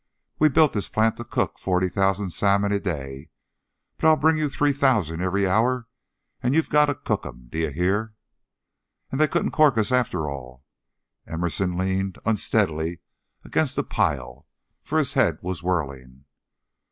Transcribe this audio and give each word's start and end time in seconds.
"We 0.39 0.49
built 0.49 0.73
this 0.73 0.89
plant 0.89 1.17
to 1.17 1.23
cook 1.23 1.59
forty 1.59 1.87
thousand 1.87 2.31
salmon 2.31 2.71
a 2.71 2.79
day, 2.79 3.29
but 3.99 4.07
I'll 4.07 4.15
bring 4.15 4.35
you 4.35 4.49
three 4.49 4.73
thousand 4.73 5.21
every 5.21 5.47
hour, 5.47 5.85
and 6.41 6.55
you've 6.55 6.71
got 6.71 6.87
to 6.87 6.95
cook 6.95 7.23
'em. 7.23 7.49
Do 7.51 7.59
you 7.59 7.69
hear?" 7.69 8.15
"And 9.11 9.19
they 9.21 9.27
couldn't 9.27 9.51
cork 9.51 9.77
us, 9.77 9.91
after 9.91 10.27
all!" 10.27 10.65
Emerson 11.27 11.77
leaned 11.77 12.17
unsteadily 12.25 13.01
against 13.45 13.77
a 13.77 13.83
pile, 13.83 14.47
for 14.81 14.97
his 14.97 15.13
head 15.13 15.37
was 15.43 15.61
whirling. 15.61 16.25